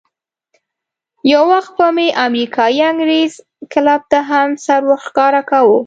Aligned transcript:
یو 1.33 1.43
وخت 1.53 1.71
به 1.77 1.87
مې 1.95 2.07
امریکایي 2.25 2.79
انګرېز 2.91 3.33
کلب 3.73 4.01
ته 4.11 4.19
هم 4.29 4.49
سر 4.65 4.81
ورښکاره 4.89 5.41
کاوه. 5.49 5.79